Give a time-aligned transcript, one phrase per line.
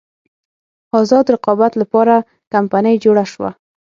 [1.01, 3.49] ازاد رقابت لپاره نوې کمپنۍ جوړه شوه.